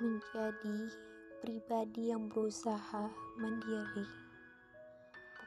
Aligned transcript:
Menjadi 0.00 0.88
pribadi 1.44 2.08
yang 2.08 2.32
berusaha 2.32 3.12
mandiri 3.36 4.30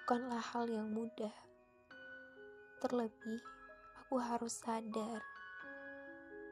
bukanlah 0.03 0.43
hal 0.53 0.69
yang 0.69 0.93
mudah. 0.93 1.31
Terlebih, 2.83 3.41
aku 3.97 4.21
harus 4.21 4.61
sadar 4.61 5.23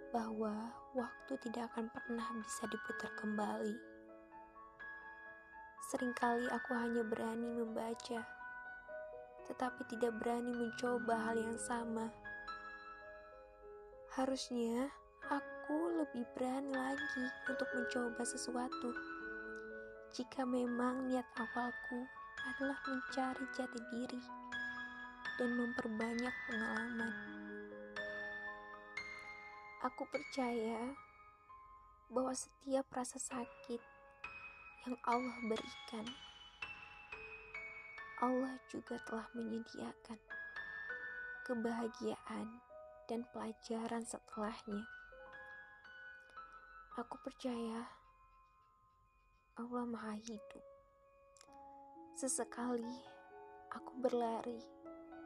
bahwa 0.09 0.71
waktu 0.97 1.37
tidak 1.45 1.69
akan 1.69 1.93
pernah 1.93 2.25
bisa 2.41 2.63
diputar 2.71 3.11
kembali. 3.21 3.75
Seringkali 5.93 6.47
aku 6.47 6.71
hanya 6.79 7.03
berani 7.03 7.59
membaca, 7.59 8.23
tetapi 9.45 9.81
tidak 9.93 10.15
berani 10.17 10.55
mencoba 10.55 11.27
hal 11.27 11.35
yang 11.35 11.59
sama. 11.59 12.07
Harusnya 14.15 14.89
aku 15.31 16.03
lebih 16.03 16.27
berani 16.35 16.75
lagi 16.75 17.25
untuk 17.47 17.63
mencoba 17.71 18.19
sesuatu. 18.27 18.91
Jika 20.11 20.43
memang 20.43 21.07
niat 21.07 21.23
awalku 21.39 22.03
adalah 22.43 22.75
mencari 22.83 23.45
jati 23.55 23.79
diri 23.95 24.23
dan 25.39 25.55
memperbanyak 25.55 26.35
pengalaman, 26.51 27.13
aku 29.87 30.03
percaya 30.11 30.91
bahwa 32.11 32.35
setiap 32.35 32.91
rasa 32.91 33.15
sakit 33.15 33.79
yang 34.83 34.99
Allah 35.07 35.37
berikan, 35.47 36.11
Allah 38.19 38.59
juga 38.67 38.99
telah 39.07 39.31
menyediakan 39.31 40.19
kebahagiaan 41.47 42.59
dan 43.07 43.23
pelajaran 43.31 44.03
setelahnya. 44.03 45.00
Aku 46.91 47.15
percaya 47.23 47.87
Allah 49.55 49.87
Maha 49.87 50.11
Hidup. 50.11 50.59
Sesekali 52.19 52.99
aku 53.71 53.95
berlari, 54.03 54.59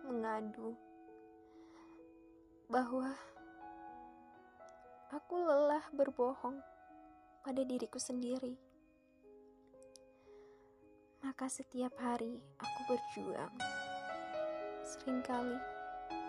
mengadu 0.06 0.78
bahwa 2.70 3.10
aku 5.10 5.34
lelah 5.42 5.82
berbohong 5.90 6.62
pada 7.42 7.66
diriku 7.66 7.98
sendiri. 7.98 8.54
Maka 11.26 11.50
setiap 11.50 11.98
hari 11.98 12.46
aku 12.62 12.94
berjuang. 12.94 13.58
Seringkali 14.86 15.58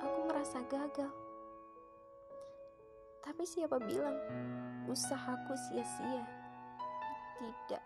aku 0.00 0.18
merasa 0.32 0.64
gagal. 0.64 1.12
Tapi 3.20 3.44
siapa 3.44 3.76
bilang 3.84 4.16
usahaku 4.86 5.54
sia-sia. 5.68 6.24
Tidak. 7.36 7.84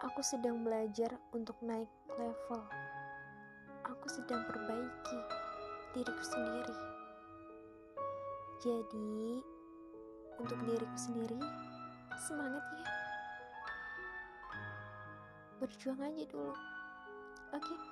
Aku 0.00 0.20
sedang 0.24 0.64
belajar 0.64 1.12
untuk 1.36 1.60
naik 1.60 1.88
level. 2.16 2.62
Aku 3.84 4.06
sedang 4.08 4.48
perbaiki 4.48 5.20
diriku 5.92 6.24
sendiri. 6.24 6.76
Jadi, 8.60 9.44
untuk 10.40 10.60
diriku 10.64 10.96
sendiri, 10.96 11.40
semangat 12.16 12.64
ya. 12.76 12.86
Berjuang 15.60 16.00
aja 16.00 16.24
dulu. 16.28 16.56
Oke. 17.52 17.60
Okay? 17.60 17.89